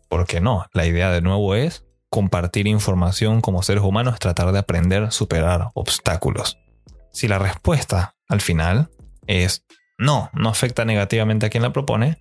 Porque 0.08 0.40
no, 0.40 0.66
la 0.72 0.86
idea 0.86 1.12
de 1.12 1.20
nuevo 1.20 1.54
es 1.54 1.86
compartir 2.10 2.66
información 2.66 3.40
como 3.40 3.62
seres 3.62 3.84
humanos, 3.84 4.18
tratar 4.18 4.52
de 4.52 4.58
aprender, 4.58 5.12
superar 5.12 5.70
obstáculos. 5.74 6.58
Si 7.12 7.28
la 7.28 7.38
respuesta 7.38 8.14
al 8.28 8.40
final 8.40 8.90
es 9.26 9.64
no, 9.98 10.30
no 10.32 10.48
afecta 10.48 10.84
negativamente 10.84 11.46
a 11.46 11.50
quien 11.50 11.62
la 11.62 11.72
propone, 11.72 12.18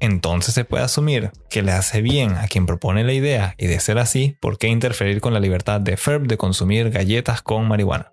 entonces 0.00 0.54
se 0.54 0.64
puede 0.64 0.84
asumir 0.84 1.30
que 1.48 1.62
le 1.62 1.72
hace 1.72 2.02
bien 2.02 2.36
a 2.36 2.48
quien 2.48 2.66
propone 2.66 3.04
la 3.04 3.12
idea 3.12 3.54
y 3.58 3.66
de 3.66 3.80
ser 3.80 3.98
así, 3.98 4.36
¿por 4.40 4.58
qué 4.58 4.68
interferir 4.68 5.20
con 5.20 5.34
la 5.34 5.40
libertad 5.40 5.80
de 5.80 5.96
Ferb 5.96 6.26
de 6.26 6.36
consumir 6.36 6.90
galletas 6.90 7.42
con 7.42 7.68
marihuana? 7.68 8.12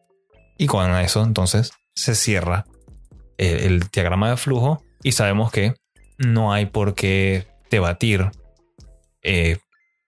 Y 0.58 0.67
con 0.67 0.94
eso 0.96 1.24
entonces 1.24 1.72
se 1.96 2.15
cierra 2.15 2.65
el, 3.38 3.58
el 3.60 3.79
diagrama 3.91 4.29
de 4.29 4.38
flujo 4.38 4.84
y 5.01 5.13
sabemos 5.13 5.51
que 5.51 5.74
no 6.17 6.51
hay 6.51 6.65
por 6.65 6.94
qué 6.94 7.48
debatir 7.70 8.32
eh, 9.22 9.58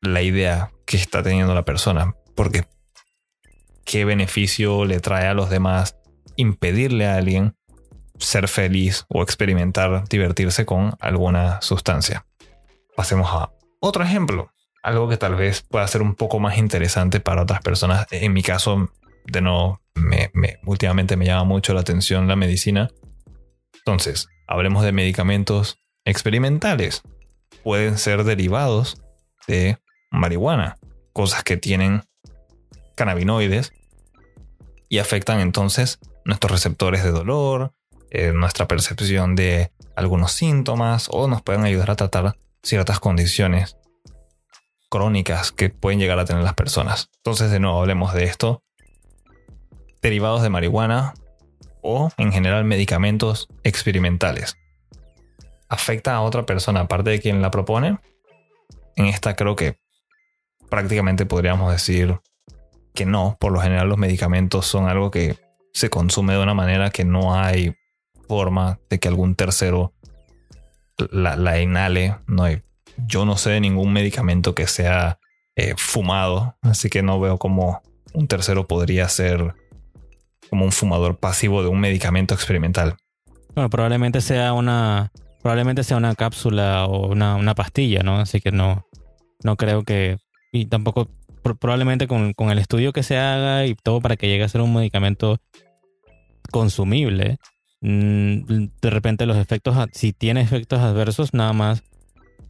la 0.01 0.21
idea 0.21 0.71
que 0.85 0.97
está 0.97 1.23
teniendo 1.23 1.53
la 1.53 1.65
persona, 1.65 2.15
porque 2.35 2.65
qué 3.85 4.05
beneficio 4.05 4.85
le 4.85 4.99
trae 4.99 5.27
a 5.27 5.33
los 5.33 5.49
demás 5.49 5.97
impedirle 6.35 7.05
a 7.07 7.15
alguien 7.15 7.55
ser 8.17 8.47
feliz 8.47 9.05
o 9.09 9.23
experimentar 9.23 10.07
divertirse 10.07 10.65
con 10.65 10.93
alguna 10.99 11.61
sustancia. 11.61 12.25
Pasemos 12.95 13.29
a 13.31 13.51
otro 13.79 14.03
ejemplo, 14.03 14.51
algo 14.83 15.09
que 15.09 15.17
tal 15.17 15.35
vez 15.35 15.61
pueda 15.61 15.87
ser 15.87 16.01
un 16.01 16.15
poco 16.15 16.39
más 16.39 16.57
interesante 16.57 17.19
para 17.19 17.43
otras 17.43 17.61
personas. 17.61 18.07
En 18.11 18.33
mi 18.33 18.43
caso, 18.43 18.91
de 19.25 19.41
no, 19.41 19.81
me, 19.95 20.31
me- 20.33 20.59
últimamente 20.65 21.15
me 21.17 21.25
llama 21.25 21.43
mucho 21.45 21.73
la 21.73 21.81
atención 21.81 22.27
la 22.27 22.35
medicina. 22.35 22.89
Entonces, 23.73 24.27
hablemos 24.47 24.83
de 24.83 24.91
medicamentos 24.91 25.79
experimentales. 26.05 27.01
Pueden 27.63 27.97
ser 27.97 28.23
derivados 28.23 29.01
de 29.47 29.77
marihuana, 30.11 30.77
cosas 31.13 31.43
que 31.43 31.57
tienen 31.57 32.03
cannabinoides 32.95 33.73
y 34.89 34.99
afectan 34.99 35.39
entonces 35.39 35.99
nuestros 36.25 36.51
receptores 36.51 37.03
de 37.03 37.11
dolor, 37.11 37.73
eh, 38.11 38.31
nuestra 38.33 38.67
percepción 38.67 39.35
de 39.35 39.71
algunos 39.95 40.31
síntomas 40.31 41.07
o 41.11 41.27
nos 41.27 41.41
pueden 41.41 41.63
ayudar 41.63 41.91
a 41.91 41.95
tratar 41.95 42.37
ciertas 42.63 42.99
condiciones 42.99 43.77
crónicas 44.89 45.51
que 45.51 45.69
pueden 45.69 45.99
llegar 45.99 46.19
a 46.19 46.25
tener 46.25 46.43
las 46.43 46.55
personas. 46.55 47.09
Entonces, 47.17 47.51
de 47.51 47.59
nuevo, 47.59 47.79
hablemos 47.79 48.13
de 48.13 48.23
esto. 48.23 48.63
Derivados 50.01 50.41
de 50.41 50.49
marihuana 50.49 51.13
o, 51.81 52.09
en 52.17 52.31
general, 52.31 52.65
medicamentos 52.65 53.47
experimentales. 53.63 54.57
¿Afecta 55.67 56.15
a 56.15 56.21
otra 56.21 56.45
persona 56.45 56.81
aparte 56.81 57.11
de 57.11 57.19
quien 57.19 57.41
la 57.41 57.51
propone? 57.51 57.99
En 58.95 59.05
esta 59.05 59.35
creo 59.35 59.55
que 59.55 59.77
prácticamente 60.69 61.25
podríamos 61.25 61.71
decir 61.71 62.19
que 62.93 63.05
no. 63.05 63.37
Por 63.39 63.51
lo 63.51 63.61
general 63.61 63.89
los 63.89 63.97
medicamentos 63.97 64.65
son 64.65 64.87
algo 64.87 65.11
que 65.11 65.37
se 65.73 65.89
consume 65.89 66.33
de 66.33 66.43
una 66.43 66.53
manera 66.53 66.89
que 66.89 67.05
no 67.05 67.35
hay 67.35 67.75
forma 68.27 68.79
de 68.89 68.99
que 68.99 69.07
algún 69.07 69.35
tercero 69.35 69.93
la, 71.11 71.61
inhale. 71.61 72.17
No 72.27 72.45
yo 73.07 73.25
no 73.25 73.37
sé 73.37 73.51
de 73.51 73.61
ningún 73.61 73.93
medicamento 73.93 74.53
que 74.55 74.67
sea 74.67 75.19
eh, 75.55 75.73
fumado, 75.77 76.57
así 76.61 76.89
que 76.89 77.01
no 77.01 77.19
veo 77.19 77.37
cómo 77.37 77.81
un 78.13 78.27
tercero 78.27 78.67
podría 78.67 79.07
ser 79.07 79.55
como 80.49 80.65
un 80.65 80.71
fumador 80.71 81.17
pasivo 81.17 81.61
de 81.61 81.69
un 81.69 81.79
medicamento 81.79 82.33
experimental. 82.33 82.97
Bueno, 83.55 83.69
probablemente 83.69 84.21
sea 84.21 84.53
una, 84.53 85.11
probablemente 85.41 85.83
sea 85.83 85.97
una 85.97 86.15
cápsula 86.15 86.85
o 86.85 87.07
una, 87.07 87.35
una 87.35 87.55
pastilla, 87.55 88.03
¿no? 88.03 88.19
Así 88.19 88.41
que 88.41 88.51
no, 88.51 88.85
no 89.43 89.55
creo 89.55 89.83
que, 89.83 90.17
y 90.51 90.65
tampoco, 90.65 91.07
pro- 91.43 91.55
probablemente 91.55 92.07
con, 92.07 92.33
con 92.33 92.49
el 92.51 92.59
estudio 92.59 92.93
que 92.93 93.03
se 93.03 93.17
haga 93.17 93.65
y 93.65 93.75
todo 93.75 94.01
para 94.01 94.15
que 94.17 94.27
llegue 94.27 94.43
a 94.43 94.49
ser 94.49 94.61
un 94.61 94.73
medicamento 94.73 95.39
consumible, 96.51 97.37
mm, 97.81 98.65
de 98.81 98.89
repente 98.89 99.25
los 99.25 99.37
efectos, 99.37 99.75
si 99.93 100.13
tiene 100.13 100.41
efectos 100.41 100.79
adversos, 100.79 101.33
nada 101.33 101.53
más 101.53 101.83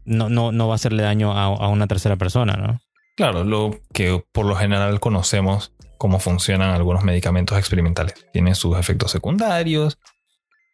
no, 0.05 0.29
no, 0.29 0.51
no 0.51 0.67
va 0.67 0.73
a 0.73 0.75
hacerle 0.75 1.03
daño 1.03 1.33
a, 1.33 1.45
a 1.45 1.67
una 1.67 1.87
tercera 1.87 2.15
persona, 2.15 2.53
¿no? 2.53 2.79
Claro, 3.15 3.43
lo 3.43 3.79
que 3.93 4.23
por 4.31 4.45
lo 4.45 4.55
general 4.55 4.99
conocemos 5.01 5.73
cómo 5.97 6.19
funcionan 6.19 6.69
algunos 6.69 7.03
medicamentos 7.03 7.57
experimentales. 7.57 8.13
Tienen 8.31 8.55
sus 8.55 8.77
efectos 8.77 9.11
secundarios, 9.11 9.99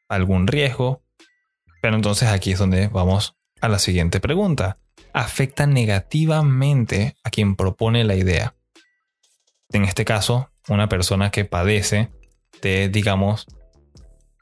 algún 0.08 0.46
riesgo. 0.46 1.02
Pero 1.82 1.96
entonces 1.96 2.30
aquí 2.30 2.52
es 2.52 2.60
donde 2.60 2.88
vamos 2.88 3.36
a 3.62 3.68
la 3.68 3.80
siguiente 3.80 4.20
pregunta. 4.20 4.78
¿Afecta 5.16 5.66
negativamente 5.66 7.16
a 7.24 7.30
quien 7.30 7.56
propone 7.56 8.04
la 8.04 8.16
idea? 8.16 8.54
En 9.72 9.86
este 9.86 10.04
caso, 10.04 10.50
una 10.68 10.90
persona 10.90 11.32
que 11.32 11.46
padece 11.46 12.10
de, 12.62 12.90
digamos, 12.90 13.48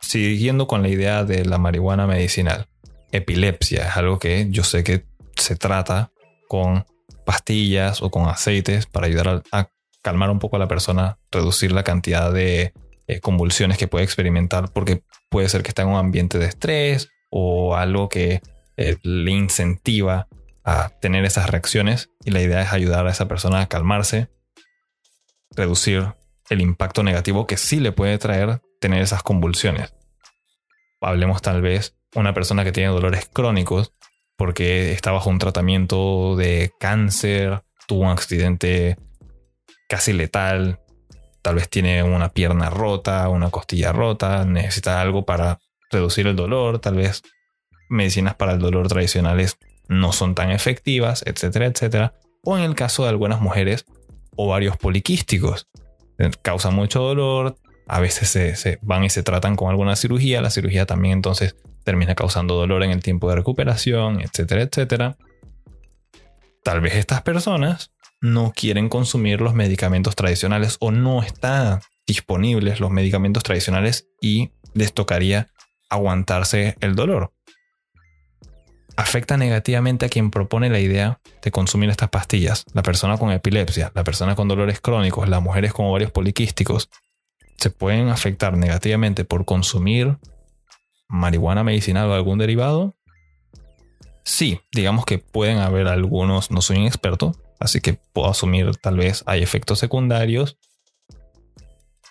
siguiendo 0.01 0.65
con 0.65 0.81
la 0.81 0.87
idea 0.87 1.25
de 1.25 1.45
la 1.45 1.59
marihuana 1.59 2.07
medicinal, 2.07 2.65
epilepsia 3.11 3.87
es 3.87 3.97
algo 3.97 4.17
que 4.17 4.47
yo 4.49 4.63
sé 4.63 4.83
que 4.83 5.05
se 5.35 5.55
trata 5.55 6.11
con 6.47 6.87
pastillas 7.23 8.01
o 8.01 8.09
con 8.09 8.27
aceites 8.27 8.87
para 8.87 9.05
ayudar 9.05 9.43
a, 9.51 9.69
calmar 10.01 10.31
un 10.31 10.39
poco 10.39 10.55
a 10.55 10.59
la 10.59 10.67
persona, 10.67 11.19
reducir 11.31 11.71
la 11.71 11.83
cantidad 11.83 12.33
de 12.33 12.73
eh, 13.05 13.19
convulsiones 13.19 13.77
que 13.77 13.87
puede 13.87 14.05
experimentar 14.05 14.71
porque 14.73 15.03
puede 15.29 15.49
ser 15.49 15.61
que 15.61 15.69
está 15.69 15.83
en 15.83 15.89
un 15.89 15.97
ambiente 15.97 16.39
de 16.39 16.47
estrés 16.47 17.09
o 17.29 17.75
algo 17.75 18.09
que 18.09 18.41
eh, 18.75 18.97
le 19.03 19.31
incentiva 19.31 20.27
a 20.63 20.89
tener 21.01 21.25
esas 21.25 21.49
reacciones 21.49 22.09
y 22.23 22.31
la 22.31 22.41
idea 22.41 22.61
es 22.61 22.71
ayudar 22.71 23.05
a 23.07 23.11
esa 23.11 23.27
persona 23.27 23.61
a 23.61 23.67
calmarse, 23.67 24.29
reducir 25.51 26.13
el 26.49 26.61
impacto 26.61 27.03
negativo 27.03 27.47
que 27.47 27.57
sí 27.57 27.79
le 27.79 27.91
puede 27.91 28.17
traer 28.17 28.61
tener 28.79 29.01
esas 29.01 29.23
convulsiones. 29.23 29.93
Hablemos 31.01 31.41
tal 31.41 31.61
vez 31.61 31.95
una 32.15 32.33
persona 32.33 32.63
que 32.63 32.71
tiene 32.71 32.89
dolores 32.89 33.29
crónicos 33.31 33.93
porque 34.37 34.91
está 34.91 35.11
bajo 35.11 35.29
un 35.29 35.39
tratamiento 35.39 36.35
de 36.35 36.71
cáncer, 36.79 37.63
tuvo 37.87 38.01
un 38.01 38.09
accidente 38.09 38.97
casi 39.87 40.13
letal, 40.13 40.79
tal 41.41 41.55
vez 41.55 41.69
tiene 41.69 42.03
una 42.03 42.29
pierna 42.29 42.69
rota, 42.69 43.27
una 43.29 43.49
costilla 43.51 43.91
rota, 43.91 44.45
necesita 44.45 45.01
algo 45.01 45.25
para 45.25 45.59
reducir 45.91 46.27
el 46.27 46.35
dolor, 46.35 46.79
tal 46.79 46.95
vez 46.95 47.21
medicinas 47.89 48.35
para 48.35 48.53
el 48.53 48.59
dolor 48.59 48.87
tradicionales 48.87 49.57
no 49.87 50.11
son 50.11 50.35
tan 50.35 50.51
efectivas, 50.51 51.23
etcétera, 51.25 51.65
etcétera. 51.67 52.13
O 52.43 52.57
en 52.57 52.63
el 52.63 52.75
caso 52.75 53.03
de 53.03 53.09
algunas 53.09 53.41
mujeres, 53.41 53.85
ovarios 54.35 54.77
poliquísticos. 54.77 55.67
Eh, 56.19 56.31
Causa 56.41 56.71
mucho 56.71 57.01
dolor, 57.01 57.55
a 57.87 57.99
veces 57.99 58.29
se, 58.29 58.79
van 58.81 59.03
y 59.03 59.09
se 59.09 59.23
tratan 59.23 59.55
con 59.55 59.69
alguna 59.69 59.95
cirugía, 59.95 60.41
la 60.41 60.49
cirugía 60.49 60.85
también 60.85 61.13
entonces 61.13 61.55
termina 61.83 62.15
causando 62.15 62.55
dolor 62.55 62.83
en 62.83 62.91
el 62.91 63.03
tiempo 63.03 63.29
de 63.29 63.35
recuperación, 63.35 64.21
etcétera, 64.21 64.61
etcétera. 64.61 65.17
Tal 66.63 66.79
vez 66.79 66.95
estas 66.95 67.21
personas 67.23 67.91
no 68.21 68.53
quieren 68.55 68.87
consumir 68.87 69.41
los 69.41 69.53
medicamentos 69.53 70.15
tradicionales 70.15 70.77
o 70.79 70.91
no 70.91 71.23
están 71.23 71.81
disponibles 72.07 72.79
los 72.79 72.89
medicamentos 72.89 73.43
tradicionales 73.43 74.07
y 74.21 74.51
les 74.73 74.93
tocaría 74.93 75.49
aguantarse 75.89 76.77
el 76.79 76.95
dolor. 76.95 77.32
Afecta 78.95 79.37
negativamente 79.37 80.05
a 80.05 80.09
quien 80.09 80.29
propone 80.29 80.69
la 80.69 80.79
idea 80.79 81.19
de 81.41 81.51
consumir 81.51 81.89
estas 81.89 82.09
pastillas, 82.09 82.65
la 82.73 82.83
persona 82.83 83.17
con 83.17 83.31
epilepsia, 83.31 83.91
la 83.95 84.03
persona 84.03 84.35
con 84.35 84.47
dolores 84.47 84.81
crónicos, 84.81 85.27
las 85.27 85.41
mujeres 85.41 85.73
con 85.73 85.87
ovarios 85.87 86.11
poliquísticos, 86.11 86.89
se 87.57 87.69
pueden 87.69 88.09
afectar 88.09 88.55
negativamente 88.57 89.25
por 89.25 89.45
consumir 89.45 90.17
marihuana 91.07 91.63
medicinal 91.63 92.09
o 92.09 92.13
algún 92.13 92.39
derivado? 92.39 92.95
Sí, 94.25 94.61
digamos 94.71 95.05
que 95.05 95.17
pueden 95.17 95.59
haber 95.59 95.87
algunos, 95.87 96.51
no 96.51 96.61
soy 96.61 96.77
un 96.77 96.85
experto, 96.85 97.33
así 97.59 97.81
que 97.81 97.99
puedo 98.13 98.29
asumir 98.29 98.75
tal 98.77 98.97
vez 98.97 99.23
hay 99.25 99.43
efectos 99.43 99.79
secundarios. 99.79 100.57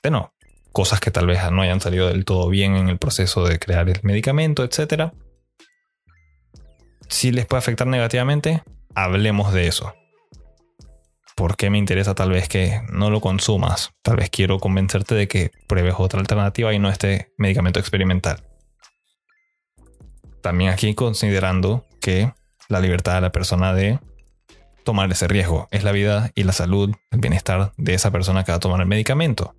De 0.02 0.10
no, 0.10 0.32
cosas 0.72 1.00
que 1.00 1.10
tal 1.10 1.26
vez 1.26 1.38
no 1.50 1.62
hayan 1.62 1.80
salido 1.80 2.08
del 2.08 2.24
todo 2.24 2.48
bien 2.48 2.76
en 2.76 2.88
el 2.88 2.98
proceso 2.98 3.44
de 3.44 3.58
crear 3.58 3.88
el 3.88 4.00
medicamento, 4.02 4.64
etc. 4.64 5.12
Si 7.12 7.30
les 7.30 7.44
puede 7.44 7.58
afectar 7.58 7.86
negativamente, 7.86 8.62
hablemos 8.94 9.52
de 9.52 9.68
eso. 9.68 9.94
¿Por 11.36 11.56
qué 11.56 11.68
me 11.68 11.76
interesa 11.76 12.14
tal 12.14 12.30
vez 12.30 12.48
que 12.48 12.80
no 12.90 13.10
lo 13.10 13.20
consumas? 13.20 13.90
Tal 14.00 14.16
vez 14.16 14.30
quiero 14.30 14.58
convencerte 14.58 15.14
de 15.14 15.28
que 15.28 15.50
pruebes 15.68 15.94
otra 15.98 16.20
alternativa 16.20 16.72
y 16.72 16.78
no 16.78 16.88
este 16.88 17.30
medicamento 17.36 17.78
experimental. 17.78 18.42
También 20.40 20.70
aquí 20.70 20.94
considerando 20.94 21.86
que 22.00 22.32
la 22.68 22.80
libertad 22.80 23.16
de 23.16 23.20
la 23.20 23.30
persona 23.30 23.74
de 23.74 24.00
tomar 24.82 25.12
ese 25.12 25.28
riesgo 25.28 25.68
es 25.70 25.84
la 25.84 25.92
vida 25.92 26.32
y 26.34 26.44
la 26.44 26.54
salud, 26.54 26.94
el 27.10 27.20
bienestar 27.20 27.72
de 27.76 27.92
esa 27.92 28.10
persona 28.10 28.42
que 28.42 28.52
va 28.52 28.56
a 28.56 28.60
tomar 28.60 28.80
el 28.80 28.88
medicamento. 28.88 29.54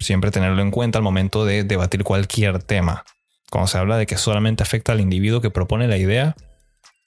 Siempre 0.00 0.30
tenerlo 0.30 0.62
en 0.62 0.70
cuenta 0.70 0.98
al 0.98 1.04
momento 1.04 1.44
de 1.44 1.64
debatir 1.64 2.02
cualquier 2.02 2.62
tema. 2.62 3.04
Cuando 3.54 3.68
se 3.68 3.78
habla 3.78 3.96
de 3.96 4.06
que 4.06 4.16
solamente 4.16 4.64
afecta 4.64 4.90
al 4.90 5.00
individuo 5.00 5.40
que 5.40 5.48
propone 5.48 5.86
la 5.86 5.96
idea, 5.96 6.34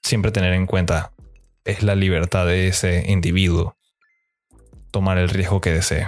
siempre 0.02 0.32
tener 0.32 0.54
en 0.54 0.66
cuenta 0.66 1.12
es 1.66 1.84
la 1.84 1.94
libertad 1.94 2.46
de 2.46 2.70
ese 2.70 3.04
individuo 3.12 3.76
tomar 4.90 5.18
el 5.18 5.28
riesgo 5.28 5.60
que 5.60 5.74
desee. 5.74 6.08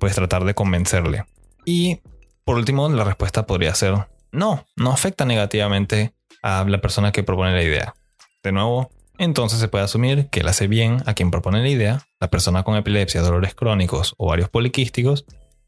Puedes 0.00 0.16
tratar 0.16 0.44
de 0.44 0.54
convencerle. 0.54 1.26
Y 1.64 2.00
por 2.42 2.56
último, 2.56 2.88
la 2.88 3.04
respuesta 3.04 3.46
podría 3.46 3.72
ser 3.72 4.08
no, 4.32 4.66
no 4.74 4.90
afecta 4.90 5.24
negativamente 5.24 6.12
a 6.42 6.64
la 6.64 6.80
persona 6.80 7.12
que 7.12 7.22
propone 7.22 7.52
la 7.52 7.62
idea. 7.62 7.94
De 8.42 8.50
nuevo, 8.50 8.90
entonces 9.16 9.60
se 9.60 9.68
puede 9.68 9.84
asumir 9.84 10.28
que 10.28 10.42
le 10.42 10.50
hace 10.50 10.66
bien 10.66 11.04
a 11.06 11.14
quien 11.14 11.30
propone 11.30 11.62
la 11.62 11.68
idea, 11.68 12.02
la 12.18 12.30
persona 12.30 12.64
con 12.64 12.74
epilepsia, 12.74 13.20
dolores 13.20 13.54
crónicos 13.54 14.16
o 14.18 14.26
varios 14.26 14.48
poliquísticos, 14.48 15.24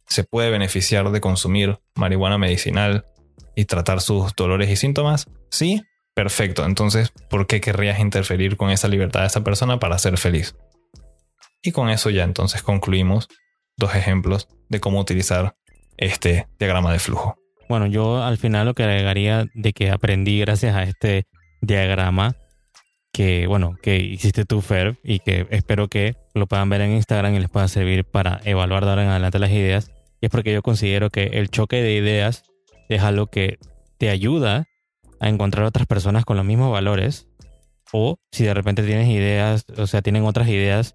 se 0.09 0.25
puede 0.25 0.50
beneficiar 0.50 1.12
de 1.12 1.21
consumir 1.21 1.79
marihuana 1.95 2.38
medicinal 2.38 3.07
y 3.61 3.67
tratar 3.67 4.00
sus 4.00 4.35
dolores 4.35 4.71
y 4.71 4.76
síntomas. 4.76 5.29
Sí, 5.50 5.83
perfecto. 6.14 6.64
Entonces, 6.64 7.12
¿por 7.29 7.47
qué 7.47 7.61
querrías 7.61 8.00
interferir 8.00 8.57
con 8.57 8.71
esa 8.71 8.88
libertad 8.88 9.21
de 9.21 9.26
esa 9.26 9.45
persona 9.45 9.79
para 9.79 9.99
ser 9.99 10.17
feliz? 10.17 10.57
Y 11.62 11.73
con 11.73 11.90
eso 11.90 12.09
ya 12.09 12.25
entonces 12.25 12.62
concluimos 12.62 13.29
dos 13.76 13.95
ejemplos 13.95 14.49
de 14.71 14.81
cómo 14.81 14.99
utilizar 14.99 15.57
este 15.99 16.47
diagrama 16.59 16.90
de 16.90 17.00
flujo. 17.00 17.37
Bueno, 17.69 17.87
yo 17.87 18.23
al 18.23 18.38
final 18.38 18.67
lo 18.67 18.75
que 18.75 18.85
agregaría 18.85 19.47
de 19.52 19.73
que 19.75 19.90
aprendí 19.90 20.40
gracias 20.40 20.75
a 20.75 20.85
este 20.85 21.27
diagrama 21.61 22.35
que, 23.12 23.46
bueno, 23.46 23.77
que 23.83 23.99
hiciste 23.99 24.46
tú, 24.46 24.62
Fer, 24.62 24.96
y 25.05 25.18
que 25.18 25.46
espero 25.51 25.88
que 25.88 26.16
lo 26.33 26.46
puedan 26.46 26.70
ver 26.70 26.81
en 26.81 26.92
Instagram 26.92 27.35
y 27.35 27.40
les 27.40 27.51
pueda 27.51 27.68
servir 27.68 28.05
para 28.05 28.40
evaluar 28.44 28.85
de 28.85 28.90
ahora 28.90 29.03
en 29.03 29.11
adelante 29.11 29.38
las 29.38 29.51
ideas. 29.51 29.90
Y 30.23 30.27
es 30.27 30.31
porque 30.31 30.53
yo 30.53 30.62
considero 30.62 31.11
que 31.11 31.25
el 31.25 31.51
choque 31.51 31.83
de 31.83 31.92
ideas 31.92 32.44
es 32.90 33.03
algo 33.03 33.29
que 33.29 33.59
te 33.98 34.11
ayuda 34.11 34.66
a 35.20 35.29
encontrar 35.29 35.64
otras 35.64 35.87
personas 35.87 36.24
con 36.24 36.37
los 36.37 36.44
mismos 36.44 36.72
valores. 36.72 37.29
O 37.92 38.18
si 38.31 38.44
de 38.44 38.55
repente 38.55 38.83
tienes 38.83 39.09
ideas, 39.09 39.64
o 39.76 39.87
sea, 39.87 40.03
tienen 40.03 40.24
otras 40.24 40.48
ideas, 40.48 40.94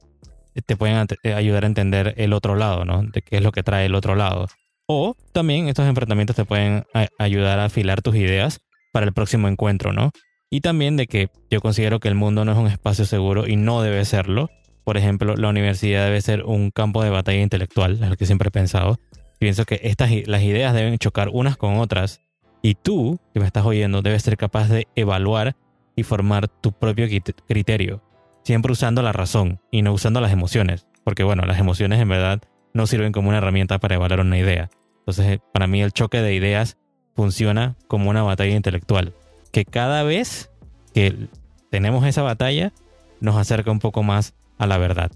te 0.66 0.78
pueden 0.78 1.08
ayudar 1.36 1.64
a 1.64 1.68
entender 1.68 2.14
el 2.18 2.34
otro 2.34 2.56
lado, 2.56 2.86
¿no? 2.86 3.04
De 3.04 3.22
qué 3.22 3.38
es 3.38 3.44
lo 3.44 3.52
que 3.52 3.64
trae 3.64 3.86
el 3.86 3.96
otro 3.96 4.16
lado. 4.16 4.48
O 4.88 5.16
también 5.34 5.68
estos 5.68 5.88
enfrentamientos 5.88 6.36
te 6.36 6.46
pueden 6.46 6.86
ayudar 7.18 7.60
a 7.60 7.66
afilar 7.66 8.02
tus 8.02 8.16
ideas 8.16 8.60
para 8.94 9.06
el 9.06 9.14
próximo 9.14 9.48
encuentro, 9.48 9.94
¿no? 9.94 10.12
Y 10.50 10.62
también 10.62 10.96
de 10.96 11.08
que 11.08 11.30
yo 11.50 11.60
considero 11.60 12.00
que 12.00 12.08
el 12.08 12.16
mundo 12.16 12.46
no 12.46 12.52
es 12.52 12.58
un 12.58 12.68
espacio 12.68 13.06
seguro 13.06 13.48
y 13.48 13.56
no 13.56 13.82
debe 13.82 14.06
serlo. 14.06 14.50
Por 14.84 14.98
ejemplo, 14.98 15.36
la 15.36 15.50
universidad 15.50 16.06
debe 16.06 16.22
ser 16.22 16.44
un 16.44 16.70
campo 16.72 17.04
de 17.04 17.10
batalla 17.10 17.42
intelectual, 17.42 18.02
es 18.02 18.10
lo 18.10 18.16
que 18.16 18.26
siempre 18.26 18.50
he 18.50 18.52
pensado. 18.52 19.00
Pienso 19.40 19.66
que 19.66 19.80
estas, 19.84 20.12
las 20.26 20.44
ideas 20.44 20.74
deben 20.74 20.98
chocar 20.98 21.30
unas 21.30 21.58
con 21.58 21.78
otras 21.78 22.22
y 22.62 22.76
tú, 22.76 23.20
que 23.34 23.40
me 23.40 23.46
estás 23.46 23.66
oyendo, 23.66 24.02
debes 24.02 24.24
ser 24.24 24.38
capaz 24.38 24.70
de 24.70 24.88
evaluar 24.96 25.56
y 25.96 26.04
formar 26.04 26.48
tu 26.48 26.72
propio 26.72 27.08
criterio, 27.48 28.02
siempre 28.44 28.72
usando 28.72 29.02
la 29.02 29.12
razón 29.12 29.60
y 29.72 29.82
no 29.82 29.94
usando 29.94 30.20
las 30.22 30.32
emociones, 30.32 30.88
porque 31.04 31.24
bueno, 31.24 31.44
las 31.46 31.60
emociones 31.60 32.00
en 32.00 32.10
verdad 32.10 32.42
no 32.74 32.88
sirven 32.88 33.12
como 33.12 33.30
una 33.30 33.38
herramienta 33.38 33.80
para 33.80 33.96
evaluar 33.96 34.22
una 34.22 34.38
idea. 34.38 34.70
Entonces, 35.00 35.28
eh, 35.28 35.40
para 35.54 35.68
mí 35.68 35.82
el 35.82 35.92
choque 35.92 36.22
de 36.22 36.34
ideas 36.34 36.78
funciona 37.16 37.76
como 37.88 38.10
una 38.10 38.24
batalla 38.24 38.56
intelectual, 38.56 39.14
que 39.52 39.64
cada 39.64 40.04
vez 40.04 40.52
que 40.94 41.28
tenemos 41.70 42.06
esa 42.06 42.24
batalla 42.24 42.74
nos 43.22 43.38
acerca 43.38 43.72
un 43.72 43.80
poco 43.80 44.04
más 44.04 44.34
a 44.58 44.68
la 44.68 44.78
verdad. 44.78 45.12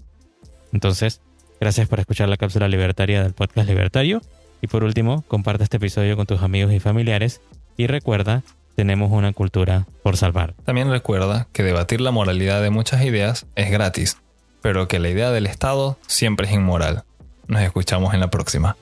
Entonces, 0.72 1.20
gracias 1.60 1.88
por 1.88 2.00
escuchar 2.00 2.28
la 2.28 2.36
cápsula 2.36 2.68
libertaria 2.68 3.22
del 3.22 3.34
podcast 3.34 3.68
libertario 3.68 4.22
y 4.62 4.66
por 4.66 4.84
último, 4.84 5.22
comparte 5.28 5.64
este 5.64 5.76
episodio 5.78 6.16
con 6.16 6.26
tus 6.26 6.42
amigos 6.42 6.72
y 6.72 6.80
familiares 6.80 7.40
y 7.76 7.86
recuerda, 7.86 8.42
tenemos 8.76 9.10
una 9.10 9.32
cultura 9.32 9.86
por 10.02 10.16
salvar. 10.16 10.54
También 10.64 10.90
recuerda 10.90 11.48
que 11.52 11.62
debatir 11.62 12.00
la 12.00 12.10
moralidad 12.10 12.62
de 12.62 12.70
muchas 12.70 13.04
ideas 13.04 13.46
es 13.54 13.70
gratis, 13.70 14.18
pero 14.60 14.88
que 14.88 14.98
la 14.98 15.08
idea 15.08 15.30
del 15.30 15.46
Estado 15.46 15.98
siempre 16.06 16.46
es 16.46 16.52
inmoral. 16.52 17.04
Nos 17.46 17.62
escuchamos 17.62 18.14
en 18.14 18.20
la 18.20 18.30
próxima. 18.30 18.76